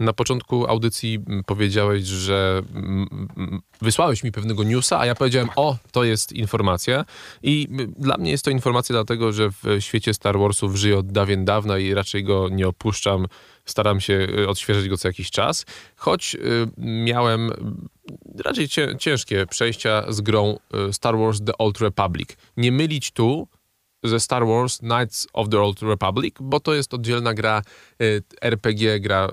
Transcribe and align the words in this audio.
Na 0.00 0.12
początku 0.12 0.66
audycji 0.66 1.18
powiedziałeś, 1.46 2.02
że 2.04 2.62
wysłałeś 3.82 4.24
mi 4.24 4.32
pewnego 4.32 4.64
newsa, 4.64 5.00
a 5.00 5.06
ja 5.06 5.14
powiedziałem, 5.14 5.48
o, 5.56 5.76
to 5.92 6.04
jest 6.04 6.32
informacja. 6.32 7.04
I 7.42 7.68
dla 7.98 8.16
mnie 8.16 8.30
jest 8.30 8.44
to 8.44 8.50
informacja 8.50 8.92
dlatego, 8.92 9.32
że 9.32 9.50
w 9.50 9.80
świecie 9.80 10.14
Star 10.14 10.38
Warsów 10.38 10.76
żyję 10.76 10.98
od 10.98 11.12
dawien 11.12 11.44
dawna 11.44 11.78
i 11.78 11.94
raczej 11.94 12.24
go 12.24 12.48
nie 12.48 12.68
opuszczam. 12.68 13.26
Staram 13.64 14.00
się 14.00 14.14
y, 14.38 14.48
odświeżać 14.48 14.88
go 14.88 14.96
co 14.96 15.08
jakiś 15.08 15.30
czas. 15.30 15.66
Choć 15.96 16.34
y, 16.34 16.38
miałem 16.78 17.50
raczej 18.44 18.68
cię, 18.68 18.96
ciężkie 18.98 19.46
przejścia 19.46 20.12
z 20.12 20.20
grą 20.20 20.58
y, 20.88 20.92
Star 20.92 21.18
Wars 21.18 21.40
The 21.44 21.58
Old 21.58 21.80
Republic. 21.80 22.28
Nie 22.56 22.72
mylić 22.72 23.10
tu 23.10 23.48
ze 24.02 24.20
Star 24.20 24.46
Wars 24.46 24.78
Knights 24.78 25.28
of 25.32 25.48
the 25.48 25.60
Old 25.60 25.82
Republic, 25.82 26.34
bo 26.40 26.60
to 26.60 26.74
jest 26.74 26.94
oddzielna 26.94 27.34
gra 27.34 27.62
y, 28.02 28.22
RPG, 28.40 29.00
gra 29.00 29.28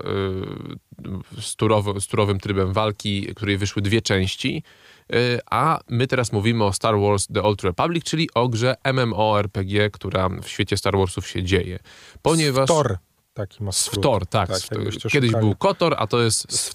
y, 1.38 1.42
z, 1.42 1.56
turowo, 1.56 2.00
z 2.00 2.06
turowym 2.06 2.40
trybem 2.40 2.72
walki, 2.72 3.34
której 3.34 3.58
wyszły 3.58 3.82
dwie 3.82 4.02
części. 4.02 4.62
Y, 5.14 5.40
a 5.50 5.80
my 5.88 6.06
teraz 6.06 6.32
mówimy 6.32 6.64
o 6.64 6.72
Star 6.72 7.00
Wars 7.00 7.26
The 7.26 7.42
Old 7.42 7.62
Republic, 7.62 8.04
czyli 8.04 8.28
o 8.34 8.48
grze 8.48 8.76
MMORPG, 8.84 9.90
która 9.92 10.28
w 10.28 10.48
świecie 10.48 10.76
Star 10.76 10.96
Warsów 10.96 11.28
się 11.28 11.42
dzieje. 11.42 11.78
Ponieważ... 12.22 12.68
Stor. 12.68 12.98
Taki 13.34 13.64
ma 13.64 13.72
skrót. 13.72 14.04
Stor, 14.04 14.26
tak. 14.26 14.48
tak 14.48 14.60
Kiedyś 15.08 15.30
szukali. 15.30 15.30
był 15.30 15.54
Kotor, 15.56 15.94
a 15.98 16.06
to 16.06 16.20
jest. 16.20 16.74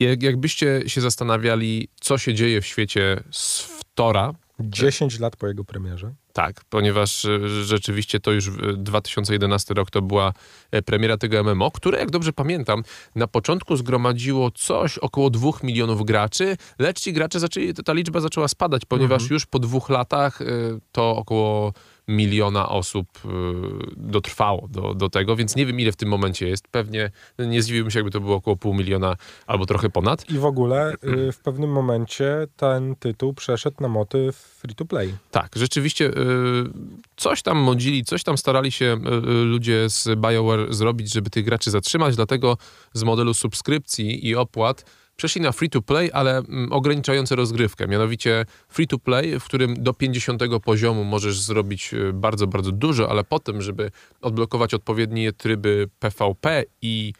Jak, 0.00 0.22
jakbyście 0.22 0.82
się 0.86 1.00
zastanawiali, 1.00 1.88
co 2.00 2.18
się 2.18 2.34
dzieje 2.34 2.60
w 2.60 2.66
świecie 2.66 3.22
Stora, 3.30 4.34
10 4.64 5.20
lat 5.20 5.36
po 5.36 5.46
jego 5.46 5.64
premierze. 5.64 6.14
Tak, 6.32 6.60
ponieważ 6.68 7.24
e, 7.24 7.64
rzeczywiście 7.64 8.20
to 8.20 8.32
już 8.32 8.50
2011 8.76 9.74
rok 9.74 9.90
to 9.90 10.02
była 10.02 10.32
e, 10.70 10.82
premiera 10.82 11.16
tego 11.16 11.44
MMO, 11.44 11.70
które, 11.70 11.98
jak 11.98 12.10
dobrze 12.10 12.32
pamiętam, 12.32 12.82
na 13.14 13.26
początku 13.26 13.76
zgromadziło 13.76 14.50
coś 14.50 14.98
około 14.98 15.30
2 15.30 15.50
milionów 15.62 16.04
graczy, 16.04 16.56
lecz 16.78 17.00
ci 17.00 17.12
gracze 17.12 17.40
zaczęli, 17.40 17.74
ta 17.74 17.92
liczba 17.92 18.20
zaczęła 18.20 18.48
spadać, 18.48 18.82
ponieważ 18.84 19.22
mhm. 19.22 19.34
już 19.34 19.46
po 19.46 19.58
dwóch 19.58 19.88
latach 19.88 20.42
e, 20.42 20.44
to 20.92 21.16
około 21.16 21.72
miliona 22.10 22.68
osób 22.68 23.06
y, 23.24 23.28
dotrwało 23.96 24.68
do, 24.68 24.94
do 24.94 25.08
tego, 25.08 25.36
więc 25.36 25.56
nie 25.56 25.66
wiem 25.66 25.80
ile 25.80 25.92
w 25.92 25.96
tym 25.96 26.08
momencie 26.08 26.48
jest. 26.48 26.68
Pewnie 26.68 27.10
nie 27.38 27.62
zdziwiłbym 27.62 27.90
się, 27.90 27.98
jakby 27.98 28.10
to 28.10 28.20
było 28.20 28.36
około 28.36 28.56
pół 28.56 28.74
miliona 28.74 29.16
albo 29.46 29.66
trochę 29.66 29.90
ponad. 29.90 30.30
I 30.30 30.38
w 30.38 30.44
ogóle 30.44 30.94
y, 31.04 31.32
w 31.32 31.38
pewnym 31.38 31.70
momencie 31.72 32.46
ten 32.56 32.96
tytuł 32.96 33.34
przeszedł 33.34 33.76
na 33.80 33.88
motyw 33.88 34.36
free 34.36 34.74
to 34.74 34.84
play. 34.84 35.14
Tak, 35.30 35.52
rzeczywiście 35.56 36.06
y, 36.06 36.12
coś 37.16 37.42
tam 37.42 37.58
modzili, 37.58 38.04
coś 38.04 38.22
tam 38.22 38.38
starali 38.38 38.72
się 38.72 38.96
ludzie 39.44 39.90
z 39.90 40.08
BioWare 40.20 40.74
zrobić, 40.74 41.12
żeby 41.12 41.30
tych 41.30 41.44
graczy 41.44 41.70
zatrzymać, 41.70 42.16
dlatego 42.16 42.56
z 42.92 43.02
modelu 43.02 43.34
subskrypcji 43.34 44.28
i 44.28 44.36
opłat 44.36 44.84
przeszli 45.20 45.40
na 45.40 45.52
free 45.52 45.70
to 45.70 45.82
play, 45.82 46.10
ale 46.12 46.38
mm, 46.38 46.72
ograniczające 46.72 47.36
rozgrywkę. 47.36 47.86
Mianowicie 47.88 48.46
free 48.68 48.86
to 48.86 48.98
play, 48.98 49.40
w 49.40 49.44
którym 49.44 49.82
do 49.82 49.94
50 49.94 50.42
poziomu 50.64 51.04
możesz 51.04 51.40
zrobić 51.40 51.94
y, 51.94 52.12
bardzo, 52.12 52.46
bardzo 52.46 52.72
dużo, 52.72 53.10
ale 53.10 53.24
potem, 53.24 53.62
żeby 53.62 53.90
odblokować 54.20 54.74
odpowiednie 54.74 55.32
tryby 55.32 55.88
PvP 55.98 56.64
i 56.82 57.12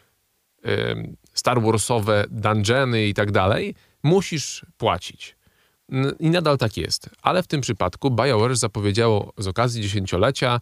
Star 1.33 1.61
Warsowe 1.61 2.25
dungeony 2.29 3.07
i 3.07 3.13
tak 3.13 3.31
dalej, 3.31 3.75
musisz 4.03 4.65
płacić. 4.77 5.35
I 6.19 6.29
nadal 6.29 6.57
tak 6.57 6.77
jest. 6.77 7.09
Ale 7.21 7.43
w 7.43 7.47
tym 7.47 7.61
przypadku 7.61 8.11
BioWare 8.11 8.55
zapowiedziało 8.55 9.33
z 9.37 9.47
okazji 9.47 9.81
dziesięciolecia 9.81 10.59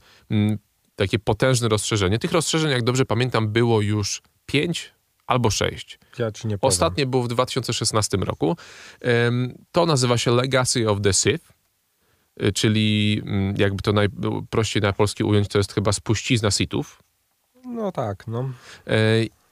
takie 0.95 1.19
potężne 1.19 1.67
rozszerzenie. 1.67 2.19
Tych 2.19 2.31
rozszerzeń, 2.31 2.71
jak 2.71 2.83
dobrze 2.83 3.05
pamiętam, 3.05 3.47
było 3.47 3.81
już 3.81 4.21
pięć 4.45 4.93
albo 5.29 5.49
sześć. 5.49 5.99
Ja 6.19 6.31
ci 6.31 6.47
nie 6.47 6.57
powiem. 6.57 6.69
Ostatnie 6.69 7.05
było 7.05 7.23
w 7.23 7.27
2016 7.27 8.17
roku. 8.17 8.57
To 9.71 9.85
nazywa 9.85 10.17
się 10.17 10.31
Legacy 10.31 10.89
of 10.89 11.01
the 11.01 11.13
Sith, 11.13 11.53
y, 12.43 12.51
czyli 12.51 13.21
mm, 13.25 13.55
jakby 13.57 13.83
to 13.83 13.93
najprościej 13.93 14.81
na 14.81 14.93
polski 14.93 15.23
ująć, 15.23 15.47
to 15.47 15.57
jest 15.57 15.73
chyba 15.73 15.91
spuścizna 15.91 16.51
Sithów. 16.51 17.03
No 17.65 17.91
tak, 17.91 18.27
no. 18.27 18.49
E, 18.87 18.95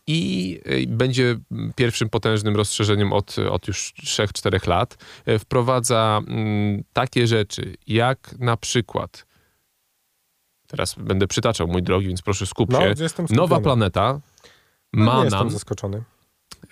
I 0.07 0.59
y, 0.67 0.87
będzie 0.87 1.35
pierwszym 1.75 2.09
potężnym 2.09 2.55
rozszerzeniem 2.55 3.13
od, 3.13 3.35
od 3.39 3.67
już 3.67 3.93
3-4 4.03 4.67
lat. 4.67 4.97
E, 5.25 5.39
wprowadza 5.39 6.21
mm, 6.27 6.83
takie 6.93 7.27
rzeczy, 7.27 7.75
jak 7.87 8.35
na 8.39 8.57
przykład 8.57 9.27
teraz 10.67 10.95
będę 10.95 11.27
przytaczał, 11.27 11.67
mój 11.67 11.83
drogi, 11.83 12.07
więc 12.07 12.21
proszę 12.21 12.45
skup 12.45 12.69
no, 12.71 12.79
się. 12.81 12.95
No, 13.19 13.25
Nowa 13.29 13.59
planeta, 13.59 14.19
no, 14.97 15.05
ma 15.05 15.17
nie 15.17 15.23
jestem 15.23 15.49
zaskoczony 15.49 16.03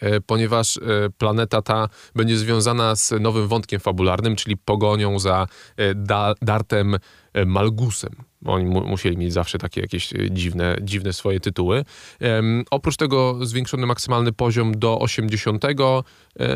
e, 0.01 0.21
ponieważ 0.21 0.77
e, 0.77 0.81
planeta 1.17 1.61
ta 1.61 1.89
będzie 2.15 2.37
związana 2.37 2.95
z 2.95 3.13
nowym 3.19 3.47
wątkiem 3.47 3.79
fabularnym, 3.79 4.35
czyli 4.35 4.57
pogonią 4.57 5.19
za 5.19 5.47
e, 5.77 5.95
Dartem 6.41 6.97
Malgusem. 7.45 8.15
Oni 8.45 8.65
mu, 8.65 8.87
musieli 8.87 9.17
mieć 9.17 9.33
zawsze 9.33 9.57
takie 9.57 9.81
jakieś 9.81 10.13
e, 10.13 10.31
dziwne, 10.31 10.77
dziwne 10.81 11.13
swoje 11.13 11.39
tytuły. 11.39 11.85
Um, 12.21 12.63
oprócz 12.71 12.97
tego 12.97 13.39
zwiększony 13.41 13.85
maksymalny 13.85 14.31
poziom 14.31 14.79
do 14.79 14.99
80. 14.99 15.63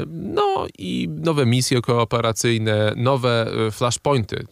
no 0.08 0.68
i 0.78 1.10
nowe 1.10 1.46
misje 1.46 1.82
kooperacyjne, 1.82 2.94
nowe 2.96 3.52
e, 3.68 3.72
flashpointy, 3.72 4.38
e, 4.40 4.46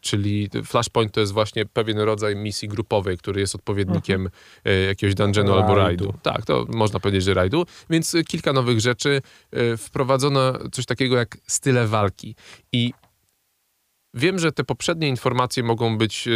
czyli 0.00 0.50
flashpoint 0.64 1.12
to 1.12 1.20
jest 1.20 1.32
właśnie 1.32 1.66
pewien 1.66 1.98
rodzaj 1.98 2.36
misji 2.36 2.68
grupowej, 2.68 3.18
który 3.18 3.40
jest 3.40 3.54
odpowiednikiem 3.54 4.20
mhm. 4.20 4.88
jakiegoś 4.88 5.14
dungeonu 5.14 5.54
albo 5.54 5.74
rajdu. 5.74 6.14
Tak, 6.22 6.46
to 6.46 6.66
można 6.68 7.00
powiedzieć, 7.00 7.24
że 7.24 7.34
rajdu. 7.34 7.66
Więc 7.90 8.16
kilka 8.28 8.52
nowych 8.52 8.80
rzeczy. 8.80 9.22
Wprowadzono 9.78 10.52
coś 10.72 10.86
takiego 10.86 11.16
jak 11.16 11.38
style 11.46 11.86
walki. 11.86 12.34
I 12.72 12.92
Wiem, 14.14 14.38
że 14.38 14.52
te 14.52 14.64
poprzednie 14.64 15.08
informacje 15.08 15.62
mogą 15.62 15.98
być 15.98 16.28
e, 16.28 16.30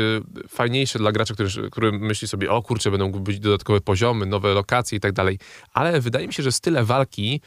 fajniejsze 0.49 0.99
dla 0.99 1.13
graczy, 1.13 1.35
który, 1.35 1.71
który 1.71 1.93
myśli 1.93 2.29
sobie, 2.29 2.51
o 2.51 2.63
kurczę, 2.63 2.91
będą 2.91 3.13
być 3.13 3.41
dodatkowe 3.41 3.81
poziomy, 3.81 4.27
nowe 4.27 4.55
lokacje 4.55 4.99
i 4.99 5.01
tak 5.01 5.13
dalej, 5.13 5.39
ale 5.73 6.01
wydaje 6.01 6.27
mi 6.27 6.33
się, 6.33 6.43
że 6.43 6.53
style 6.53 6.85
walki, 6.85 7.41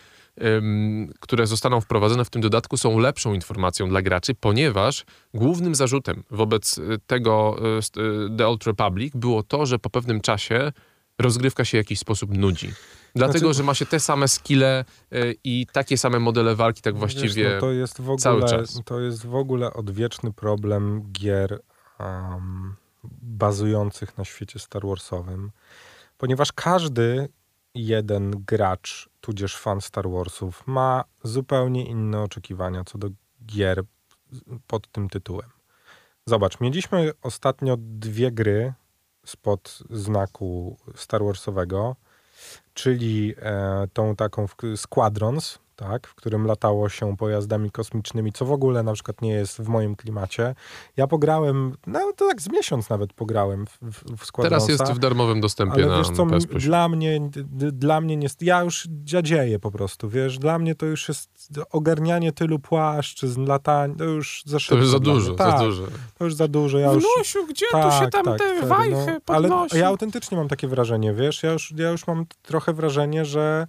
które 1.19 1.47
zostaną 1.47 1.81
wprowadzone 1.81 2.25
w 2.25 2.29
tym 2.29 2.41
dodatku, 2.41 2.77
są 2.77 2.99
lepszą 2.99 3.33
informacją 3.33 3.89
dla 3.89 4.01
graczy, 4.01 4.35
ponieważ 4.35 5.05
głównym 5.33 5.75
zarzutem 5.75 6.23
wobec 6.31 6.77
e, 6.77 6.81
tego 7.07 7.57
e, 7.77 8.37
The 8.37 8.47
Old 8.47 8.63
Republic 8.63 9.13
było 9.15 9.43
to, 9.43 9.65
że 9.65 9.79
po 9.79 9.89
pewnym 9.89 10.21
czasie 10.21 10.71
rozgrywka 11.19 11.65
się 11.65 11.77
w 11.77 11.81
jakiś 11.81 11.99
sposób 11.99 12.37
nudzi. 12.37 12.71
Dlatego, 13.17 13.39
znaczy, 13.39 13.57
że 13.57 13.63
ma 13.63 13.73
się 13.73 13.85
te 13.85 13.99
same 13.99 14.27
skille 14.27 14.85
y, 15.13 15.35
i 15.43 15.67
takie 15.71 15.97
same 15.97 16.19
modele 16.19 16.55
walki, 16.55 16.81
tak 16.81 16.97
właściwie 16.97 17.43
wiesz, 17.43 17.53
no 17.53 17.59
to 17.59 17.71
jest 17.71 18.01
w 18.01 18.09
ogóle, 18.09 18.17
cały 18.17 18.41
czas. 18.41 18.81
To 18.85 18.99
jest 18.99 19.25
w 19.25 19.35
ogóle 19.35 19.73
odwieczny 19.73 20.33
problem 20.33 21.11
gier 21.11 21.59
um, 21.99 22.75
bazujących 23.21 24.17
na 24.17 24.25
świecie 24.25 24.59
Star 24.59 24.87
Warsowym, 24.87 25.51
ponieważ 26.17 26.51
każdy 26.51 27.29
jeden 27.75 28.31
gracz, 28.31 29.09
tudzież 29.21 29.57
fan 29.57 29.81
Star 29.81 30.09
Warsów, 30.09 30.63
ma 30.67 31.03
zupełnie 31.23 31.85
inne 31.85 32.21
oczekiwania 32.21 32.83
co 32.83 32.97
do 32.97 33.09
gier 33.45 33.83
pod 34.67 34.87
tym 34.87 35.09
tytułem. 35.09 35.49
Zobacz, 36.25 36.59
mieliśmy 36.59 37.11
ostatnio 37.21 37.77
dwie 37.79 38.31
gry 38.31 38.73
spod 39.25 39.79
znaku 39.89 40.77
Star 40.95 41.23
Warsowego 41.23 41.95
czyli 42.73 43.35
e, 43.41 43.87
tą 43.93 44.15
taką 44.15 44.47
Squadrons, 44.75 45.59
tak, 45.77 46.07
w 46.07 46.15
którym 46.15 46.45
latało 46.45 46.89
się 46.89 47.17
pojazdami 47.17 47.71
kosmicznymi, 47.71 48.31
co 48.31 48.45
w 48.45 48.51
ogóle 48.51 48.83
na 48.83 48.93
przykład 48.93 49.21
nie 49.21 49.31
jest 49.31 49.57
w 49.57 49.67
moim 49.67 49.95
klimacie. 49.95 50.55
Ja 50.97 51.07
pograłem, 51.07 51.77
no 51.87 51.99
to 52.15 52.27
tak 52.27 52.41
z 52.41 52.49
miesiąc 52.49 52.89
nawet 52.89 53.13
pograłem 53.13 53.65
w, 53.67 53.77
w, 53.81 54.25
w 54.25 54.31
Teraz 54.31 54.69
jest 54.69 54.83
w 54.83 54.99
darmowym 54.99 55.41
dostępie 55.41 55.73
ale 55.73 55.85
na 55.87 55.97
wiesz 55.97 56.09
co, 56.09 56.25
dla 56.59 56.89
mnie, 56.89 57.29
dla 57.71 58.01
mnie 58.01 58.17
nie, 58.17 58.27
ja 58.41 58.61
już 58.61 58.87
dziadzieję 58.89 59.59
po 59.59 59.71
prostu, 59.71 60.09
wiesz, 60.09 60.39
dla 60.39 60.59
mnie 60.59 60.75
to 60.75 60.85
już 60.85 61.07
jest 61.07 61.29
ogarnianie 61.71 62.31
tylu 62.31 62.59
płaszczyzn, 62.59 63.45
latanie, 63.45 63.95
to 63.95 64.03
już 64.03 64.43
za 64.45 64.59
szybko. 64.59 64.75
To 64.75 64.81
już 64.81 64.91
za 64.91 64.99
dużo, 64.99 65.35
tak, 65.35 65.59
za 65.59 65.65
dużo. 65.65 65.83
To 66.17 66.25
już 66.25 66.33
za 66.33 66.47
dużo. 66.47 66.77
Ja 66.79 66.93
już, 66.93 67.03
Wnusiu, 67.03 67.47
gdzie 67.47 67.65
tak, 67.71 67.85
tu 67.85 67.91
się 67.91 68.09
tak, 68.09 68.11
tam 68.11 68.25
tak, 68.25 68.37
te 68.37 68.65
wajchy 68.65 69.13
no, 69.13 69.21
podnosi? 69.25 69.71
Ale 69.71 69.81
ja 69.81 69.87
autentycznie 69.87 70.37
mam 70.37 70.47
takie 70.47 70.67
wrażenie, 70.67 71.13
wiesz, 71.13 71.43
ja 71.43 71.51
już, 71.51 71.73
ja 71.75 71.89
już 71.89 72.07
mam 72.07 72.25
trochę 72.41 72.73
wrażenie, 72.73 73.25
że 73.25 73.67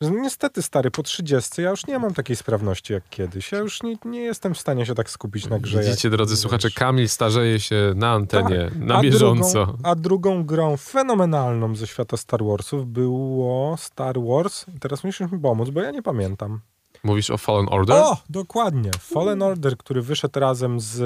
Niestety, 0.00 0.62
stary, 0.62 0.90
po 0.90 1.02
30 1.02 1.62
ja 1.62 1.70
już 1.70 1.86
nie 1.86 1.98
mam 1.98 2.14
takiej 2.14 2.36
sprawności 2.36 2.92
jak 2.92 3.08
kiedyś. 3.10 3.52
Ja 3.52 3.58
już 3.58 3.82
nie, 3.82 3.96
nie 4.04 4.20
jestem 4.20 4.54
w 4.54 4.58
stanie 4.58 4.86
się 4.86 4.94
tak 4.94 5.10
skupić 5.10 5.48
na 5.48 5.58
grze. 5.58 5.80
Widzicie, 5.82 6.10
drodzy 6.10 6.34
wiesz. 6.34 6.40
słuchacze, 6.40 6.70
Kamil 6.70 7.08
starzeje 7.08 7.60
się 7.60 7.92
na 7.96 8.12
antenie, 8.12 8.68
tak. 8.68 8.78
na 8.78 8.96
a 8.96 9.02
bieżąco. 9.02 9.66
Drugą, 9.66 9.78
a 9.82 9.94
drugą 9.94 10.44
grą 10.44 10.76
fenomenalną 10.76 11.76
ze 11.76 11.86
świata 11.86 12.16
Star 12.16 12.44
Warsów 12.44 12.86
było 12.86 13.76
Star 13.76 14.16
Wars. 14.20 14.64
Teraz 14.80 15.04
musisz 15.04 15.32
mi 15.32 15.38
pomóc, 15.38 15.70
bo 15.70 15.80
ja 15.80 15.90
nie 15.90 16.02
pamiętam. 16.02 16.60
Mówisz 17.04 17.30
o 17.30 17.38
Fallen 17.38 17.66
Order? 17.70 17.96
O, 17.96 18.16
dokładnie. 18.30 18.90
Fallen 19.00 19.42
Order, 19.42 19.76
który 19.76 20.02
wyszedł 20.02 20.40
razem 20.40 20.80
z 20.80 20.98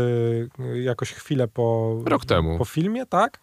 jakoś 0.74 1.12
chwilę 1.12 1.48
po... 1.48 1.96
Rok 2.04 2.24
temu. 2.24 2.58
Po 2.58 2.64
filmie, 2.64 3.06
tak? 3.06 3.40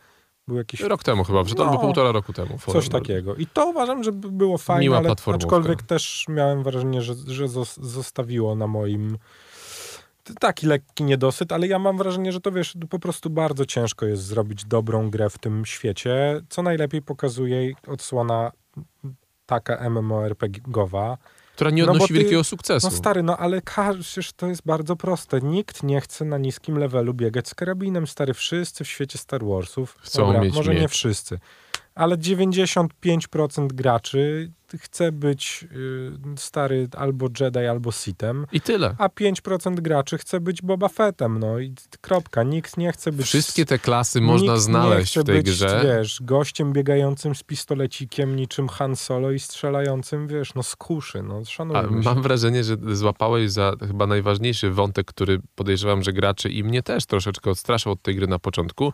Był 0.47 0.57
jakiś... 0.57 0.79
Rok 0.79 1.03
temu 1.03 1.23
chyba, 1.23 1.43
no, 1.57 1.65
albo 1.65 1.79
półtora 1.79 2.11
roku 2.11 2.33
temu. 2.33 2.57
Coś 2.67 2.89
takiego. 2.89 3.35
I 3.35 3.47
to 3.47 3.67
uważam, 3.67 4.03
że 4.03 4.11
było 4.11 4.57
fajne, 4.57 4.81
Miła 4.81 4.97
ale 4.97 5.13
aczkolwiek 5.33 5.83
też 5.83 6.25
miałem 6.29 6.63
wrażenie, 6.63 7.01
że, 7.01 7.13
że 7.27 7.47
zostawiło 7.77 8.55
na 8.55 8.67
moim 8.67 9.17
taki 10.39 10.67
lekki 10.67 11.03
niedosyt, 11.03 11.51
ale 11.51 11.67
ja 11.67 11.79
mam 11.79 11.97
wrażenie, 11.97 12.31
że 12.31 12.41
to 12.41 12.51
wiesz, 12.51 12.77
po 12.89 12.99
prostu 12.99 13.29
bardzo 13.29 13.65
ciężko 13.65 14.05
jest 14.05 14.23
zrobić 14.23 14.65
dobrą 14.65 15.09
grę 15.09 15.29
w 15.29 15.37
tym 15.37 15.65
świecie, 15.65 16.41
co 16.49 16.61
najlepiej 16.61 17.01
pokazuje 17.01 17.73
odsłona 17.87 18.51
taka 19.45 19.89
MMORPGowa, 19.89 21.17
która 21.57 21.69
nie 21.69 21.85
no 21.85 21.91
odnosi 21.91 22.01
no 22.03 22.07
ty, 22.07 22.13
wielkiego 22.13 22.43
sukcesu. 22.43 22.87
No 22.87 22.91
stary, 22.91 23.23
no 23.23 23.37
ale 23.37 23.61
przecież 23.99 24.33
to 24.33 24.47
jest 24.47 24.61
bardzo 24.65 24.95
proste. 24.95 25.41
Nikt 25.41 25.83
nie 25.83 26.01
chce 26.01 26.25
na 26.25 26.37
niskim 26.37 26.77
levelu 26.77 27.13
biegać 27.13 27.47
z 27.47 27.55
karabinem, 27.55 28.07
stary. 28.07 28.33
Wszyscy 28.33 28.83
w 28.83 28.87
świecie 28.87 29.17
Star 29.17 29.45
Warsów, 29.45 29.97
Chcą 30.01 30.25
dobra, 30.25 30.41
mieć 30.41 30.53
może 30.55 30.71
miecz. 30.71 30.81
nie 30.81 30.87
wszyscy, 30.87 31.39
ale 31.97 32.17
95% 32.17 33.67
graczy 33.67 34.51
chce 34.77 35.11
być 35.11 35.67
y, 35.71 36.37
stary 36.37 36.87
albo 36.97 37.27
Jedi, 37.39 37.59
albo 37.59 37.91
Sithem. 37.91 38.45
I 38.51 38.61
tyle. 38.61 38.95
A 38.97 39.07
5% 39.07 39.75
graczy 39.75 40.17
chce 40.17 40.39
być 40.39 40.61
Boba 40.61 40.87
Fettem, 40.87 41.39
no 41.39 41.59
i 41.59 41.73
kropka. 42.01 42.43
Nikt 42.43 42.77
nie 42.77 42.91
chce 42.91 43.11
być... 43.11 43.25
Wszystkie 43.25 43.65
te 43.65 43.79
klasy 43.79 44.21
można 44.21 44.57
znaleźć 44.57 45.19
w 45.19 45.23
tej 45.23 45.35
być, 45.35 45.45
grze. 45.45 45.81
wiesz, 45.83 46.19
gościem 46.21 46.73
biegającym 46.73 47.35
z 47.35 47.43
pistolecikiem 47.43 48.35
niczym 48.35 48.67
Han 48.67 48.95
Solo 48.95 49.31
i 49.31 49.39
strzelającym, 49.39 50.27
wiesz, 50.27 50.55
no 50.55 50.63
z 50.63 50.75
kuszy, 50.75 51.23
no 51.23 51.45
szanujmy 51.45 52.01
Mam 52.01 52.21
wrażenie, 52.21 52.63
że 52.63 52.77
złapałeś 52.91 53.51
za 53.51 53.73
chyba 53.87 54.07
najważniejszy 54.07 54.71
wątek, 54.71 55.07
który 55.07 55.39
podejrzewam, 55.55 56.03
że 56.03 56.13
graczy 56.13 56.49
i 56.49 56.63
mnie 56.63 56.83
też 56.83 57.05
troszeczkę 57.05 57.49
odstraszał 57.51 57.93
od 57.93 58.01
tej 58.01 58.15
gry 58.15 58.27
na 58.27 58.39
początku. 58.39 58.93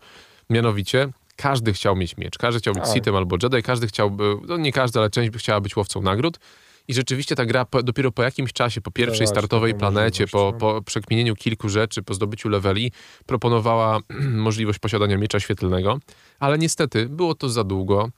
Mianowicie 0.49 1.09
każdy 1.35 1.73
chciał 1.73 1.95
mieć 1.95 2.17
miecz, 2.17 2.37
każdy 2.37 2.59
chciał 2.59 2.73
być 2.73 2.83
tak. 2.83 2.93
Sithem 2.93 3.15
albo 3.15 3.37
Jedi, 3.43 3.63
każdy 3.63 3.87
chciał, 3.87 4.17
no 4.47 4.57
nie 4.57 4.71
każdy, 4.71 4.99
ale 4.99 5.09
część 5.09 5.29
by 5.29 5.37
chciała 5.39 5.61
być 5.61 5.75
łowcą 5.75 6.01
nagród. 6.01 6.39
I 6.87 6.93
rzeczywiście 6.93 7.35
ta 7.35 7.45
gra 7.45 7.65
po, 7.65 7.83
dopiero 7.83 8.11
po 8.11 8.23
jakimś 8.23 8.53
czasie, 8.53 8.81
po 8.81 8.91
pierwszej 8.91 9.27
startowej 9.27 9.75
planecie, 9.75 10.27
po, 10.27 10.49
no. 10.53 10.59
po 10.59 10.81
przekminieniu 10.81 11.35
kilku 11.35 11.69
rzeczy, 11.69 12.03
po 12.03 12.13
zdobyciu 12.13 12.49
leveli, 12.49 12.91
proponowała 13.25 13.99
możliwość 14.47 14.79
posiadania 14.79 15.17
miecza 15.17 15.39
świetlnego, 15.39 15.99
ale 16.39 16.57
niestety 16.57 17.09
było 17.09 17.35
to 17.35 17.49
za 17.49 17.63
długo. 17.63 18.09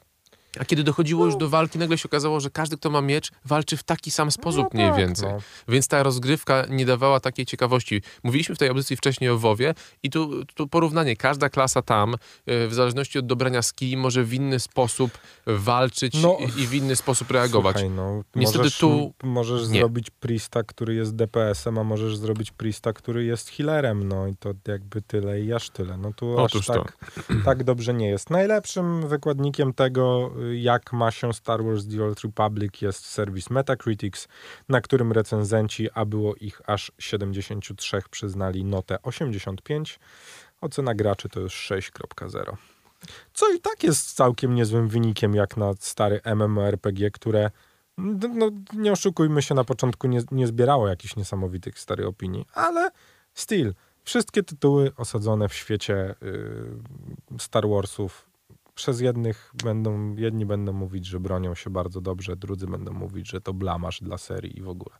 A 0.59 0.65
kiedy 0.65 0.83
dochodziło 0.83 1.19
no. 1.19 1.25
już 1.25 1.35
do 1.35 1.49
walki, 1.49 1.79
nagle 1.79 1.97
się 1.97 2.09
okazało, 2.09 2.39
że 2.39 2.49
każdy, 2.49 2.77
kto 2.77 2.89
ma 2.89 3.01
miecz, 3.01 3.31
walczy 3.45 3.77
w 3.77 3.83
taki 3.83 4.11
sam 4.11 4.31
sposób 4.31 4.63
no 4.63 4.69
mniej 4.73 4.89
tak, 4.89 4.97
więcej. 4.97 5.29
No. 5.29 5.37
Więc 5.67 5.87
ta 5.87 6.03
rozgrywka 6.03 6.65
nie 6.69 6.85
dawała 6.85 7.19
takiej 7.19 7.45
ciekawości. 7.45 8.01
Mówiliśmy 8.23 8.55
w 8.55 8.57
tej 8.57 8.69
audycji 8.69 8.97
wcześniej 8.97 9.29
o 9.29 9.37
WoWie 9.37 9.73
i 10.03 10.09
tu, 10.09 10.45
tu 10.45 10.67
porównanie. 10.67 11.15
Każda 11.15 11.49
klasa 11.49 11.81
tam, 11.81 12.13
e, 12.13 12.67
w 12.67 12.73
zależności 12.73 13.19
od 13.19 13.25
dobrania 13.25 13.61
ski, 13.61 13.97
może 13.97 14.23
w 14.23 14.33
inny 14.33 14.59
sposób 14.59 15.11
walczyć 15.47 16.21
no, 16.21 16.37
i 16.57 16.67
w 16.67 16.73
inny 16.73 16.95
sposób 16.95 17.31
reagować. 17.31 17.75
Słuchaj, 17.75 17.95
no, 17.95 18.23
Niestety 18.35 18.57
możesz, 18.57 18.77
tu... 18.77 19.13
Możesz 19.23 19.67
nie. 19.69 19.79
zrobić 19.79 20.11
Prista, 20.11 20.63
który 20.63 20.95
jest 20.95 21.15
DPS-em, 21.15 21.77
a 21.77 21.83
możesz 21.83 22.17
zrobić 22.17 22.51
Prista, 22.51 22.93
który 22.93 23.25
jest 23.25 23.49
healerem. 23.49 24.07
No 24.07 24.27
i 24.27 24.35
to 24.35 24.53
jakby 24.67 25.01
tyle 25.01 25.41
i 25.41 25.53
aż 25.53 25.69
tyle. 25.69 25.97
No 25.97 26.13
tu 26.13 26.37
Otóż 26.37 26.69
aż 26.69 26.77
tak, 26.77 26.97
tak 27.45 27.63
dobrze 27.63 27.93
nie 27.93 28.09
jest. 28.09 28.29
Najlepszym 28.29 29.07
wykładnikiem 29.07 29.73
tego 29.73 30.31
jak 30.53 30.93
ma 30.93 31.11
się 31.11 31.33
Star 31.33 31.63
Wars 31.63 31.87
The 31.87 32.03
Old 32.03 32.21
Republic 32.21 32.81
jest 32.81 33.05
serwis 33.05 33.49
Metacritics, 33.49 34.27
na 34.69 34.81
którym 34.81 35.11
recenzenci, 35.11 35.91
a 35.93 36.05
było 36.05 36.35
ich 36.35 36.61
aż 36.65 36.91
73, 36.99 38.01
przyznali 38.11 38.65
notę 38.65 39.01
85. 39.01 39.99
Ocena 40.61 40.95
graczy 40.95 41.29
to 41.29 41.39
już 41.39 41.71
6.0. 41.71 42.55
Co 43.33 43.53
i 43.53 43.59
tak 43.59 43.83
jest 43.83 44.13
całkiem 44.13 44.55
niezłym 44.55 44.87
wynikiem, 44.87 45.35
jak 45.35 45.57
na 45.57 45.73
stary 45.79 46.21
MMORPG, 46.35 47.11
które 47.11 47.51
no, 47.97 48.51
nie 48.73 48.91
oszukujmy 48.91 49.41
się, 49.41 49.55
na 49.55 49.63
początku 49.63 50.07
nie, 50.07 50.21
nie 50.31 50.47
zbierało 50.47 50.87
jakichś 50.87 51.15
niesamowitych 51.15 51.79
starych 51.79 52.07
opinii, 52.07 52.45
ale 52.53 52.91
still, 53.33 53.73
wszystkie 54.03 54.43
tytuły 54.43 54.91
osadzone 54.97 55.49
w 55.49 55.53
świecie 55.53 56.15
y, 56.23 57.39
Star 57.39 57.67
Warsów 57.69 58.34
przez 58.75 59.01
jednych 59.01 59.51
będą, 59.63 60.15
jedni 60.15 60.45
będą 60.45 60.73
mówić, 60.73 61.05
że 61.05 61.19
bronią 61.19 61.55
się 61.55 61.69
bardzo 61.69 62.01
dobrze, 62.01 62.35
drudzy 62.35 62.67
będą 62.67 62.93
mówić, 62.93 63.29
że 63.29 63.41
to 63.41 63.53
blamasz 63.53 64.01
dla 64.01 64.17
serii 64.17 64.57
i 64.57 64.61
w 64.61 64.69
ogóle. 64.69 64.95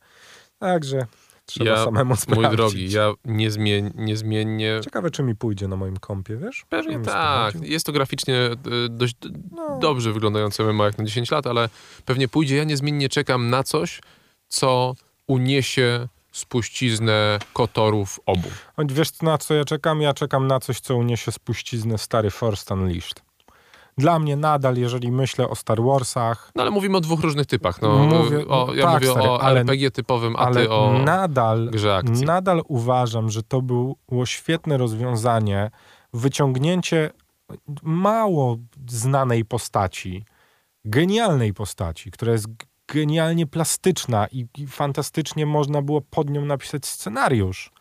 Także 0.59 1.05
trzeba 1.45 1.69
ja, 1.71 1.85
samemu 1.85 2.15
sprawdzić. 2.15 2.47
Mój 2.47 2.57
drogi, 2.57 2.91
ja 2.91 3.13
niezmien, 3.25 3.91
niezmiennie... 3.95 4.79
Ciekawe, 4.83 5.11
czy 5.11 5.23
mi 5.23 5.35
pójdzie 5.35 5.67
na 5.67 5.75
moim 5.75 5.97
kompie, 5.97 6.37
wiesz? 6.37 6.65
Pewnie 6.69 6.99
tak. 6.99 7.55
Jest 7.61 7.85
to 7.85 7.91
graficznie 7.91 8.35
e, 8.37 8.57
dość 8.89 9.15
no. 9.51 9.79
dobrze 9.79 10.13
wyglądające 10.13 10.63
MMO 10.63 10.85
jak 10.85 10.97
na 10.97 11.05
10 11.05 11.31
lat, 11.31 11.47
ale 11.47 11.69
pewnie 12.05 12.27
pójdzie. 12.27 12.55
Ja 12.55 12.63
niezmiennie 12.63 13.09
czekam 13.09 13.49
na 13.49 13.63
coś, 13.63 14.01
co 14.47 14.95
uniesie 15.27 16.07
spuściznę 16.31 17.39
kotorów 17.53 18.19
obu. 18.25 18.49
Choć 18.75 18.93
wiesz 18.93 19.21
na 19.21 19.37
co 19.37 19.53
ja 19.53 19.65
czekam? 19.65 20.01
Ja 20.01 20.13
czekam 20.13 20.47
na 20.47 20.59
coś, 20.59 20.79
co 20.79 20.95
uniesie 20.95 21.31
spuściznę 21.31 21.97
stary 21.97 22.29
Force 22.29 22.73
Unleashed. 22.73 23.21
Dla 23.97 24.19
mnie 24.19 24.35
nadal, 24.35 24.77
jeżeli 24.77 25.11
myślę 25.11 25.49
o 25.49 25.55
Star 25.55 25.83
Warsach... 25.83 26.51
No 26.55 26.61
ale 26.61 26.71
mówimy 26.71 26.97
o 26.97 27.01
dwóch 27.01 27.19
różnych 27.19 27.45
typach. 27.45 27.81
No, 27.81 27.97
mówię, 27.97 28.47
o, 28.47 28.73
ja 28.73 28.83
tak, 28.83 28.93
mówię 28.93 29.11
stary, 29.11 29.29
o 29.29 29.41
ale, 29.41 29.59
RPG 29.59 29.91
typowym, 29.91 30.35
a 30.35 30.39
ale 30.39 30.61
ty 30.61 30.71
o 30.71 30.99
nadal, 31.05 31.69
grze 31.71 31.95
akcji. 31.95 32.25
Nadal 32.25 32.61
uważam, 32.67 33.29
że 33.29 33.43
to 33.43 33.61
było 33.61 34.25
świetne 34.25 34.77
rozwiązanie, 34.77 35.71
wyciągnięcie 36.13 37.09
mało 37.83 38.57
znanej 38.89 39.45
postaci, 39.45 40.25
genialnej 40.85 41.53
postaci, 41.53 42.11
która 42.11 42.31
jest 42.31 42.47
genialnie 42.87 43.47
plastyczna 43.47 44.27
i, 44.31 44.47
i 44.57 44.67
fantastycznie 44.67 45.45
można 45.45 45.81
było 45.81 46.01
pod 46.01 46.29
nią 46.29 46.45
napisać 46.45 46.85
scenariusz 46.85 47.71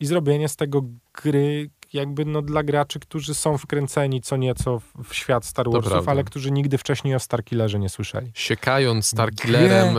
i 0.00 0.06
zrobienie 0.06 0.48
z 0.48 0.56
tego 0.56 0.82
gry, 1.22 1.70
jakby 1.92 2.24
no 2.24 2.42
dla 2.42 2.62
graczy, 2.62 3.00
którzy 3.00 3.34
są 3.34 3.58
wkręceni 3.58 4.20
co 4.20 4.36
nieco 4.36 4.80
w 5.04 5.14
świat 5.14 5.44
Star 5.44 5.70
Warsów, 5.70 6.08
ale 6.08 6.24
którzy 6.24 6.50
nigdy 6.50 6.78
wcześniej 6.78 7.14
o 7.14 7.20
Starkillerze 7.20 7.78
nie 7.78 7.88
słyszeli. 7.88 8.32
Siekając 8.34 9.06
Starkillerem... 9.06 9.94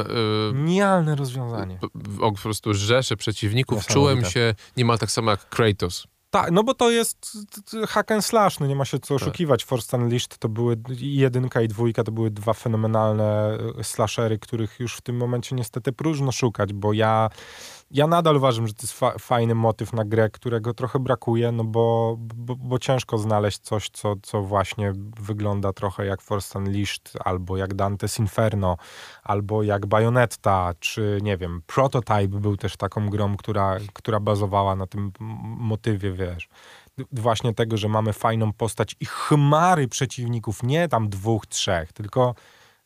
Genialne 0.53 1.15
rozwiązanie. 1.15 1.79
Po 2.19 2.31
prostu 2.31 2.73
rzesze 2.73 3.17
przeciwników. 3.17 3.87
Czułem 3.87 4.25
się 4.25 4.55
niemal 4.77 4.97
tak 4.99 5.11
samo 5.11 5.31
jak 5.31 5.49
Kratos. 5.49 6.07
Tak, 6.29 6.51
no 6.51 6.63
bo 6.63 6.73
to 6.73 6.89
jest 6.91 7.37
hack 7.87 8.11
and 8.11 8.25
slash, 8.25 8.59
no 8.59 8.67
nie 8.67 8.75
ma 8.75 8.85
się 8.85 8.99
co 8.99 9.13
tak. 9.13 9.23
oszukiwać. 9.23 9.59
Tak. 9.59 9.69
Force 9.69 9.97
Unleashed 9.97 10.37
to 10.37 10.49
były 10.49 10.77
jedynka 10.99 11.61
i 11.61 11.67
dwójka, 11.67 12.03
to 12.03 12.11
były 12.11 12.31
dwa 12.31 12.53
fenomenalne 12.53 13.57
e, 13.79 13.83
slashery, 13.83 14.39
których 14.39 14.79
już 14.79 14.95
w 14.95 15.01
tym 15.01 15.17
momencie 15.17 15.55
niestety 15.55 15.91
próżno 15.93 16.31
szukać, 16.31 16.73
bo 16.73 16.93
ja 16.93 17.29
ja 17.91 18.07
nadal 18.07 18.35
uważam, 18.35 18.67
że 18.67 18.73
to 18.73 18.83
jest 18.83 18.93
fa 18.93 19.13
fajny 19.19 19.55
motyw 19.55 19.93
na 19.93 20.05
grę, 20.05 20.29
którego 20.29 20.73
trochę 20.73 20.99
brakuje, 20.99 21.51
no 21.51 21.63
bo, 21.63 22.15
bo, 22.19 22.55
bo, 22.55 22.79
ciężko 22.79 23.17
znaleźć 23.17 23.59
coś, 23.59 23.89
co, 23.89 24.15
co 24.23 24.41
właśnie 24.41 24.93
wygląda 25.19 25.73
trochę 25.73 26.05
jak 26.05 26.21
Force 26.21 26.59
Unleashed, 26.59 27.13
albo 27.25 27.57
jak 27.57 27.75
Dante's 27.75 28.19
Inferno, 28.19 28.77
albo 29.23 29.63
jak 29.63 29.85
Bayonetta, 29.85 30.73
czy 30.79 31.19
nie 31.21 31.37
wiem, 31.37 31.61
Prototype 31.67 32.27
był 32.27 32.57
też 32.57 32.77
taką 32.77 33.09
grą, 33.09 33.37
która, 33.37 33.77
która 33.93 34.19
bazowała 34.19 34.75
na 34.75 34.87
tym 34.87 35.11
motywie, 35.57 36.11
wiesz 36.17 36.49
właśnie 37.11 37.53
tego, 37.53 37.77
że 37.77 37.87
mamy 37.87 38.13
fajną 38.13 38.53
postać 38.53 38.95
i 38.99 39.05
chmary 39.05 39.87
przeciwników, 39.87 40.63
nie 40.63 40.87
tam 40.87 41.09
dwóch, 41.09 41.47
trzech, 41.47 41.93
tylko 41.93 42.35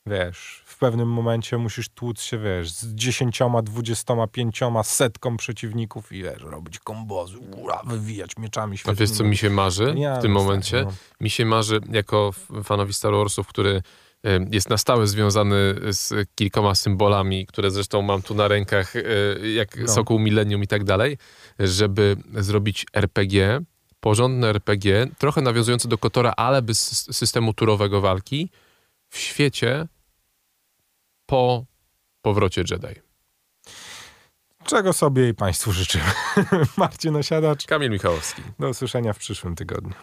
wiesz, 0.05 0.63
w 0.65 0.77
pewnym 0.77 1.09
momencie 1.09 1.57
musisz 1.57 1.89
tłuc 1.89 2.21
się, 2.21 2.38
wiesz, 2.39 2.71
z 2.71 2.95
dziesięcioma, 2.95 3.61
dwudziestoma, 3.61 4.27
pięcioma, 4.27 4.83
setką 4.83 5.38
przeciwników 5.38 6.11
i 6.11 6.23
wiesz, 6.23 6.41
robić 6.43 6.79
kombozy, 6.79 7.38
ura, 7.39 7.81
wywijać 7.85 8.38
mieczami 8.38 8.77
świetnymi. 8.77 8.97
A 8.97 9.00
wiesz, 9.00 9.17
co 9.17 9.23
mi 9.23 9.38
się 9.38 9.50
marzy 9.50 9.95
w 10.19 10.21
tym 10.21 10.31
momencie? 10.31 10.83
no. 10.83 10.93
Mi 11.21 11.29
się 11.29 11.45
marzy, 11.45 11.79
jako 11.91 12.31
fanowi 12.63 12.93
Star 12.93 13.13
Warsów, 13.13 13.47
który 13.47 13.81
jest 14.51 14.70
na 14.70 14.78
stałe 14.78 15.08
związany 15.08 15.75
z 15.90 16.30
kilkoma 16.36 16.75
symbolami, 16.75 17.46
które 17.46 17.72
zresztą 17.72 18.01
mam 18.01 18.22
tu 18.22 18.36
na 18.36 18.48
rękach, 18.48 18.96
e, 18.96 19.01
jak 19.50 19.78
no. 19.78 19.88
Sokół 19.88 20.20
Millennium 20.20 20.63
i 20.63 20.68
tak 20.68 20.84
dalej, 20.84 21.18
żeby 21.60 22.18
zrobić 22.34 22.86
RPG, 22.94 23.62
porządne 24.00 24.50
RPG, 24.50 25.08
trochę 25.18 25.42
nawiązujące 25.42 25.88
do 25.88 25.98
Kotora, 25.98 26.34
ale 26.38 26.62
bez 26.62 27.08
systemu 27.16 27.54
turowego 27.54 28.01
walki, 28.01 28.50
w 29.10 29.18
świecie 29.18 29.88
po 31.25 31.66
powrocie 32.22 32.63
Jedi. 32.72 33.01
Czego 34.66 34.94
sobie 34.94 35.30
i 35.30 35.34
Państwu 35.34 35.72
życzymy. 35.72 36.04
Marcin 36.78 37.16
Osiadacz. 37.16 37.66
Kamil 37.66 37.92
Michałowski. 37.92 38.42
Do 38.60 38.70
usłyszenia 38.70 39.13
w 39.13 39.18
przyszłym 39.18 39.56
tygodniu. 39.56 39.94